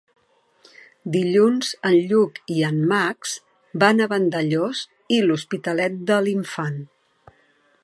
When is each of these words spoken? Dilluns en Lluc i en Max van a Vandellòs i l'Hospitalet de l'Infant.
Dilluns 1.15 1.69
en 1.89 1.97
Lluc 2.13 2.39
i 2.55 2.57
en 2.69 2.79
Max 2.93 3.35
van 3.85 4.01
a 4.01 4.09
Vandellòs 4.15 4.83
i 5.19 5.23
l'Hospitalet 5.27 6.03
de 6.13 6.21
l'Infant. 6.29 6.85